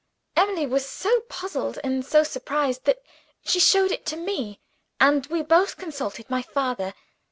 Emily 0.35 0.65
was 0.65 0.83
so 0.89 1.19
puzzled 1.29 1.77
and 1.83 2.03
so 2.03 2.23
surprised 2.23 2.85
that 2.85 3.03
she 3.45 3.59
showed 3.59 3.91
it 3.91 4.03
to 4.07 4.15
me 4.17 4.59
and 4.99 5.27
we 5.27 5.43
both 5.43 5.77
consulted 5.77 6.27
my 6.27 6.41
father. 6.41 6.95